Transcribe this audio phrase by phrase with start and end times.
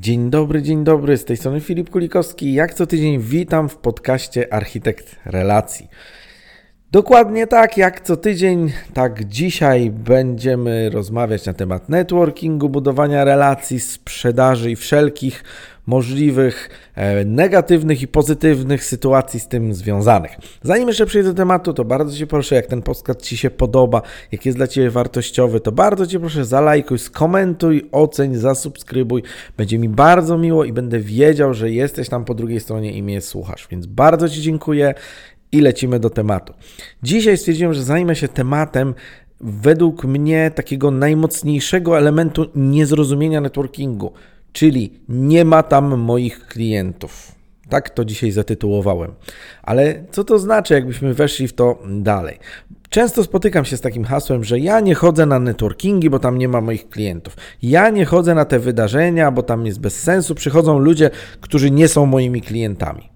[0.00, 2.54] Dzień dobry, dzień dobry, z tej strony Filip Kulikowski.
[2.54, 5.88] Jak co tydzień witam w podcaście Architekt Relacji.
[6.92, 14.70] Dokładnie tak jak co tydzień, tak dzisiaj będziemy rozmawiać na temat networkingu, budowania relacji, sprzedaży
[14.70, 15.44] i wszelkich
[15.86, 20.32] możliwych e, negatywnych i pozytywnych sytuacji z tym związanych.
[20.62, 24.02] Zanim jeszcze przejdę do tematu, to bardzo Cię proszę, jak ten podcast Ci się podoba,
[24.32, 29.22] jak jest dla Ciebie wartościowy, to bardzo Cię proszę zalajkuj, skomentuj, oceń, zasubskrybuj.
[29.56, 33.20] Będzie mi bardzo miło i będę wiedział, że jesteś tam po drugiej stronie i mnie
[33.20, 33.68] słuchasz.
[33.70, 34.94] Więc bardzo Ci dziękuję
[35.52, 36.54] i lecimy do tematu.
[37.02, 38.94] Dzisiaj stwierdziłem, że zajmę się tematem
[39.40, 44.12] według mnie takiego najmocniejszego elementu niezrozumienia networkingu,
[44.52, 47.32] czyli nie ma tam moich klientów.
[47.68, 49.14] Tak to dzisiaj zatytułowałem.
[49.62, 52.38] Ale co to znaczy, jakbyśmy weszli w to dalej?
[52.90, 56.48] Często spotykam się z takim hasłem, że ja nie chodzę na networkingi, bo tam nie
[56.48, 57.36] ma moich klientów.
[57.62, 60.34] Ja nie chodzę na te wydarzenia, bo tam jest bez sensu.
[60.34, 63.10] Przychodzą ludzie, którzy nie są moimi klientami.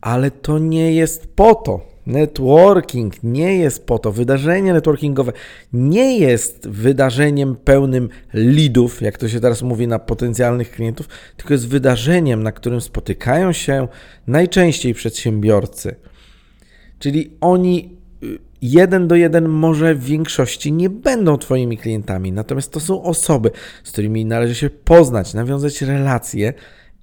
[0.00, 1.90] Ale to nie jest po to.
[2.06, 4.12] Networking nie jest po to.
[4.12, 5.32] Wydarzenie networkingowe
[5.72, 11.68] nie jest wydarzeniem pełnym leadów, jak to się teraz mówi na potencjalnych klientów, tylko jest
[11.68, 13.88] wydarzeniem, na którym spotykają się
[14.26, 15.94] najczęściej przedsiębiorcy.
[16.98, 22.80] Czyli oni y, jeden do jeden może w większości nie będą Twoimi klientami, natomiast to
[22.80, 23.50] są osoby,
[23.84, 26.54] z którymi należy się poznać, nawiązać relacje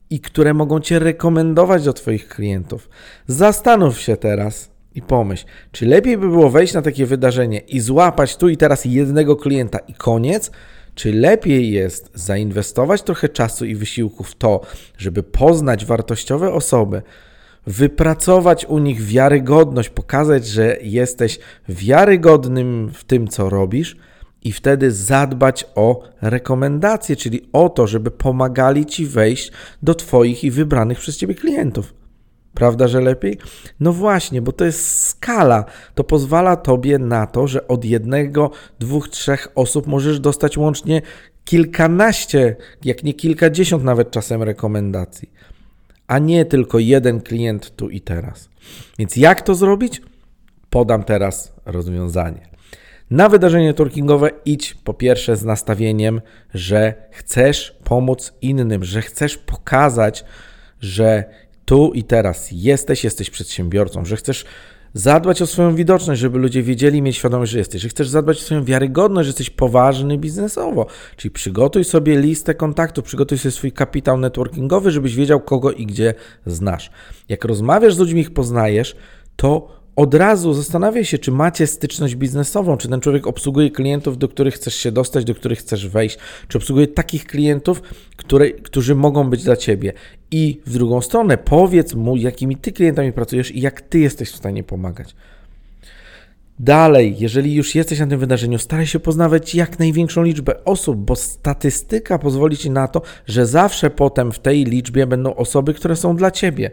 [0.09, 2.89] i które mogą Cię rekomendować do Twoich klientów.
[3.27, 8.38] Zastanów się teraz i pomyśl, czy lepiej by było wejść na takie wydarzenie i złapać
[8.38, 10.52] tu i teraz jednego klienta i koniec,
[10.95, 14.61] czy lepiej jest zainwestować trochę czasu i wysiłku w to,
[14.97, 17.02] żeby poznać wartościowe osoby,
[17.67, 23.97] wypracować u nich wiarygodność, pokazać, że jesteś wiarygodnym w tym, co robisz,
[24.48, 29.52] i wtedy zadbać o rekomendacje, czyli o to, żeby pomagali ci wejść
[29.84, 31.94] do Twoich i wybranych przez Ciebie klientów.
[32.54, 33.38] Prawda, że lepiej?
[33.80, 35.66] No właśnie, bo to jest skala.
[35.95, 41.02] To pozwala Tobie na to, że od jednego, dwóch, trzech osób możesz dostać łącznie
[41.45, 45.30] kilkanaście, jak nie kilkadziesiąt nawet czasem rekomendacji,
[46.08, 48.50] a nie tylko jeden klient tu i teraz.
[49.00, 50.02] Więc jak to zrobić?
[50.70, 52.57] Podam teraz rozwiązanie.
[53.12, 56.22] Na wydarzenie networkingowe idź po pierwsze z nastawieniem,
[56.54, 60.26] że chcesz pomóc innym, że chcesz pokazać,
[60.82, 61.23] że
[61.66, 64.45] tu i teraz jesteś, jesteś przedsiębiorcą, że chcesz
[64.94, 68.42] zadbać o swoją widoczność, żeby ludzie wiedzieli, mieć świadomość, że jesteś, że chcesz zadbać o
[68.42, 70.88] swoją wiarygodność, że jesteś poważny biznesowo.
[71.16, 76.14] Czyli przygotuj sobie listę kontaktów, przygotuj sobie swój kapitał networkingowy, żebyś wiedział, kogo i gdzie
[76.45, 76.92] znasz.
[77.30, 78.95] Jak rozmawiasz z ludźmi, ich poznajesz,
[79.36, 84.27] to od razu zastanawiaj się, czy macie styczność biznesową, czy ten człowiek obsługuje klientów, do
[84.27, 87.81] których chcesz się dostać, do których chcesz wejść, czy obsługuje takich klientów,
[88.15, 89.93] które, którzy mogą być dla ciebie.
[90.31, 94.35] I w drugą stronę powiedz mu, jakimi ty klientami pracujesz i jak ty jesteś w
[94.35, 95.15] stanie pomagać.
[96.59, 101.15] Dalej, jeżeli już jesteś na tym wydarzeniu, staraj się poznawać jak największą liczbę osób, bo
[101.15, 106.15] statystyka pozwoli ci na to, że zawsze potem w tej liczbie będą osoby, które są
[106.15, 106.71] dla ciebie.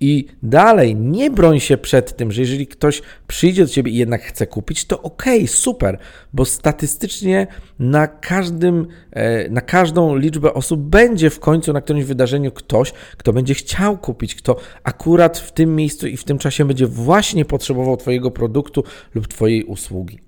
[0.00, 4.22] I dalej, nie broń się przed tym, że jeżeli ktoś przyjdzie do ciebie i jednak
[4.22, 5.98] chce kupić, to okej, okay, super,
[6.32, 7.46] bo statystycznie
[7.78, 13.32] na każdym, e, na każdą liczbę osób będzie w końcu na którymś wydarzeniu ktoś, kto
[13.32, 17.96] będzie chciał kupić, kto akurat w tym miejscu i w tym czasie będzie właśnie potrzebował
[17.96, 18.84] Twojego produktu
[19.14, 20.27] lub Twojej usługi.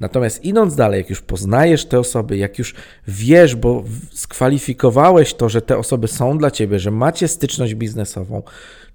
[0.00, 2.74] Natomiast idąc dalej, jak już poznajesz te osoby, jak już
[3.08, 8.42] wiesz, bo skwalifikowałeś to, że te osoby są dla ciebie, że macie styczność biznesową,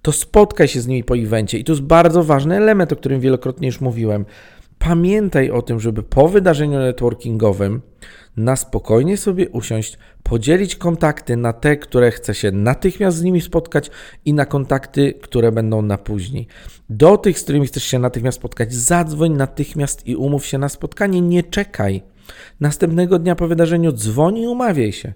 [0.02, 1.58] to spotkaj się z nimi po evencie.
[1.58, 4.26] I to jest bardzo ważny element, o którym wielokrotnie już mówiłem.
[4.84, 7.82] Pamiętaj o tym, żeby po wydarzeniu networkingowym
[8.38, 13.92] na spokojnie sobie usiąść, podzielić kontakty na te, które chce się natychmiast z nimi spotkać
[14.26, 16.48] i na kontakty, które będą na później.
[16.90, 21.22] Do tych, z którymi chcesz się natychmiast spotkać, zadzwoń natychmiast i umów się na spotkanie,
[21.22, 22.02] nie czekaj.
[22.60, 25.14] Następnego dnia po wydarzeniu dzwoń i umawiaj się.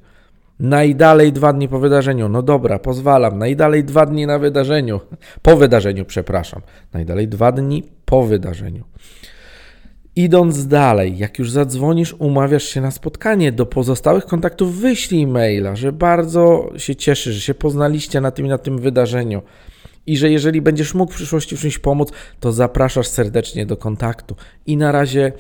[0.60, 2.30] Najdalej dwa dni po wydarzeniu.
[2.30, 3.40] No dobra, pozwalam.
[3.40, 5.00] Najdalej dwa dni na wydarzeniu.
[5.42, 6.62] Po wydarzeniu, przepraszam.
[6.94, 8.84] Najdalej dwa dni po wydarzeniu.
[10.16, 15.92] Idąc dalej, jak już zadzwonisz, umawiasz się na spotkanie, do pozostałych kontaktów wyślij maila, że
[15.92, 19.42] bardzo się cieszy, że się poznaliście na tym i na tym wydarzeniu
[20.08, 24.36] i że jeżeli będziesz mógł w przyszłości w czymś pomóc, to zapraszasz serdecznie do kontaktu.
[24.66, 25.32] I na razie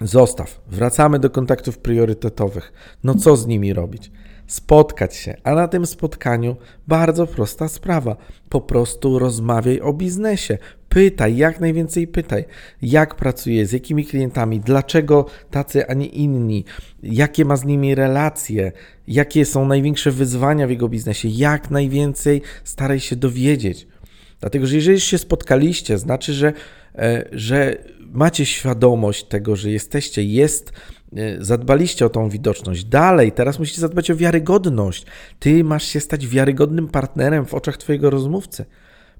[0.00, 0.60] zostaw.
[0.66, 2.72] Wracamy do kontaktów priorytetowych.
[3.04, 4.10] No co z nimi robić?
[4.46, 5.36] spotkać się.
[5.44, 6.56] A na tym spotkaniu
[6.88, 8.16] bardzo prosta sprawa.
[8.48, 10.58] Po prostu rozmawiaj o biznesie.
[10.90, 12.44] Pytaj, jak najwięcej pytaj,
[12.82, 16.64] jak pracuje, z jakimi klientami, dlaczego tacy, a nie inni,
[17.02, 18.72] jakie ma z nimi relacje,
[19.08, 23.86] jakie są największe wyzwania w jego biznesie, jak najwięcej staraj się dowiedzieć.
[24.40, 26.52] Dlatego, że jeżeli się spotkaliście, znaczy, że,
[26.94, 27.76] e, że
[28.12, 30.72] macie świadomość tego, że jesteście, jest,
[31.16, 32.84] e, zadbaliście o tą widoczność.
[32.84, 35.06] Dalej, teraz musicie zadbać o wiarygodność.
[35.38, 38.64] Ty masz się stać wiarygodnym partnerem w oczach Twojego rozmówcy.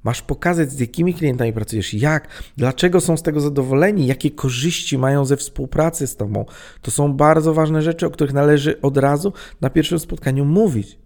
[0.05, 5.25] Masz pokazać, z jakimi klientami pracujesz, jak, dlaczego są z tego zadowoleni, jakie korzyści mają
[5.25, 6.44] ze współpracy z Tobą.
[6.82, 10.99] To są bardzo ważne rzeczy, o których należy od razu na pierwszym spotkaniu mówić.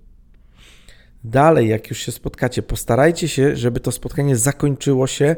[1.24, 5.36] Dalej, jak już się spotkacie, postarajcie się, żeby to spotkanie zakończyło się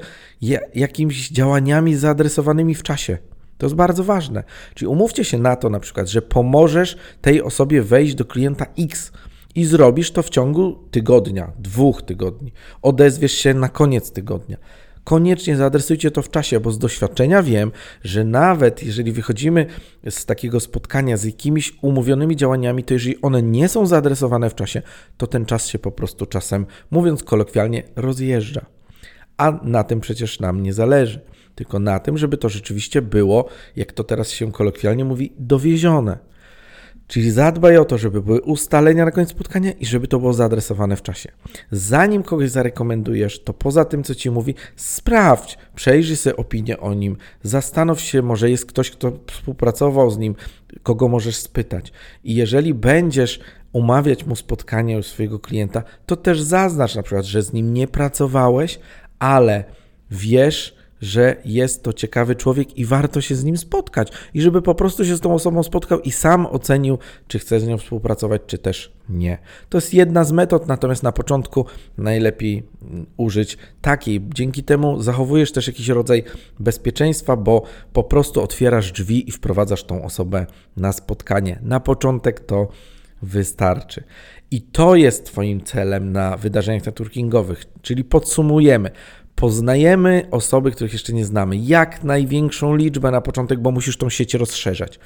[0.74, 3.18] jakimiś działaniami zaadresowanymi w czasie.
[3.58, 4.44] To jest bardzo ważne.
[4.74, 9.12] Czyli umówcie się na to na przykład, że pomożesz tej osobie wejść do klienta X
[9.56, 12.52] i zrobisz to w ciągu tygodnia, dwóch tygodni.
[12.82, 14.56] Odezwiesz się na koniec tygodnia.
[15.04, 17.72] Koniecznie zaadresujcie to w czasie, bo z doświadczenia wiem,
[18.04, 19.66] że nawet jeżeli wychodzimy
[20.10, 24.82] z takiego spotkania z jakimiś umówionymi działaniami, to jeżeli one nie są zaadresowane w czasie,
[25.16, 28.66] to ten czas się po prostu czasem, mówiąc kolokwialnie, rozjeżdża.
[29.36, 31.20] A na tym przecież nam nie zależy,
[31.54, 36.18] tylko na tym, żeby to rzeczywiście było, jak to teraz się kolokwialnie mówi, dowiezione.
[37.08, 40.96] Czyli zadbaj o to, żeby były ustalenia na koniec spotkania i żeby to było zaadresowane
[40.96, 41.32] w czasie.
[41.70, 47.16] Zanim kogoś zarekomendujesz, to poza tym, co ci mówi, sprawdź, przejrzyj sobie opinię o nim,
[47.42, 50.34] zastanów się, może jest ktoś, kto współpracował z nim,
[50.82, 51.92] kogo możesz spytać.
[52.24, 53.40] I jeżeli będziesz
[53.72, 57.88] umawiać mu spotkanie u swojego klienta, to też zaznacz na przykład, że z nim nie
[57.88, 58.78] pracowałeś,
[59.18, 59.64] ale
[60.10, 64.12] wiesz, że jest to ciekawy człowiek i warto się z nim spotkać.
[64.34, 66.98] I żeby po prostu się z tą osobą spotkał i sam ocenił,
[67.28, 69.38] czy chce z nią współpracować, czy też nie.
[69.68, 71.66] To jest jedna z metod, natomiast na początku
[71.98, 72.62] najlepiej
[73.16, 74.20] użyć takiej.
[74.34, 76.24] Dzięki temu zachowujesz też jakiś rodzaj
[76.60, 77.62] bezpieczeństwa, bo
[77.92, 80.46] po prostu otwierasz drzwi i wprowadzasz tą osobę
[80.76, 81.58] na spotkanie.
[81.62, 82.68] Na początek to
[83.22, 84.04] wystarczy.
[84.50, 88.90] I to jest Twoim celem na wydarzeniach networkingowych, czyli podsumujemy.
[89.36, 94.34] Poznajemy osoby, których jeszcze nie znamy, jak największą liczbę na początek, bo musisz tą sieć
[94.34, 94.98] rozszerzać.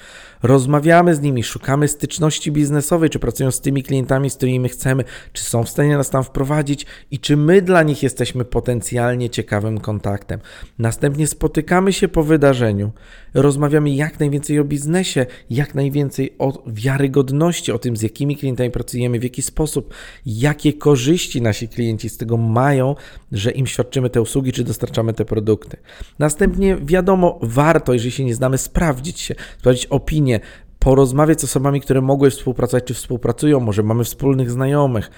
[0.42, 5.44] Rozmawiamy z nimi, szukamy styczności biznesowej, czy pracują z tymi klientami, z którymi chcemy, czy
[5.44, 10.40] są w stanie nas tam wprowadzić i czy my dla nich jesteśmy potencjalnie ciekawym kontaktem.
[10.78, 12.92] Następnie spotykamy się po wydarzeniu,
[13.34, 19.18] rozmawiamy jak najwięcej o biznesie, jak najwięcej o wiarygodności, o tym, z jakimi klientami pracujemy,
[19.18, 19.94] w jaki sposób,
[20.26, 22.94] jakie korzyści nasi klienci z tego mają,
[23.32, 25.76] że im świadczymy te usługi, czy dostarczamy te produkty.
[26.18, 30.40] Następnie, wiadomo, warto, jeżeli się nie znamy, sprawdzić się, sprawdzić opinię,
[30.80, 35.10] porozmawiać z osobami, które mogły współpracować, czy współpracują, może mamy wspólnych znajomych.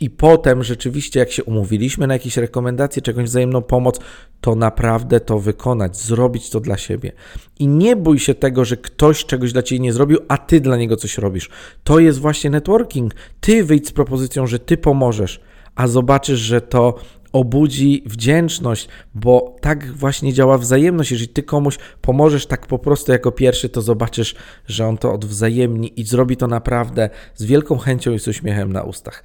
[0.00, 4.00] I potem rzeczywiście, jak się umówiliśmy na jakieś rekomendacje, czy jakąś wzajemną pomoc,
[4.40, 7.12] to naprawdę to wykonać, zrobić to dla siebie.
[7.58, 10.76] I nie bój się tego, że ktoś czegoś dla ciebie nie zrobił, a ty dla
[10.76, 11.50] niego coś robisz.
[11.84, 13.14] To jest właśnie networking.
[13.40, 15.40] Ty wyjdź z propozycją, że ty pomożesz,
[15.74, 16.94] a zobaczysz, że to
[17.32, 21.10] obudzi wdzięczność, bo tak właśnie działa wzajemność.
[21.10, 24.34] Jeżeli ty komuś pomożesz tak po prostu jako pierwszy, to zobaczysz,
[24.66, 28.82] że on to odwzajemni i zrobi to naprawdę z wielką chęcią i z uśmiechem na
[28.82, 29.24] ustach.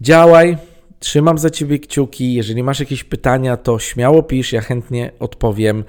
[0.00, 0.58] Działaj,
[0.98, 2.34] trzymam za ciebie kciuki.
[2.34, 5.84] Jeżeli masz jakieś pytania, to śmiało pisz, ja chętnie odpowiem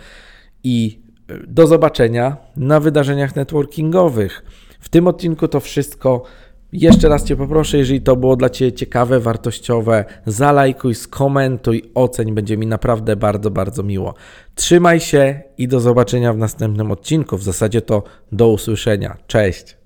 [0.63, 4.44] i e, do zobaczenia na wydarzeniach networkingowych.
[4.80, 6.24] W tym odcinku to wszystko.
[6.73, 12.57] Jeszcze raz Cię poproszę, jeżeli to było dla Ciebie ciekawe, wartościowe, zalajkuj, skomentuj, oceń, będzie
[12.57, 14.13] mi naprawdę bardzo, bardzo miło.
[14.56, 17.37] Trzymaj się i do zobaczenia w następnym odcinku.
[17.37, 19.18] W zasadzie to do usłyszenia.
[19.28, 19.78] Cześć!